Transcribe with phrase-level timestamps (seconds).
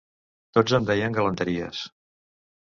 [0.57, 1.85] Tots em deien galanteries.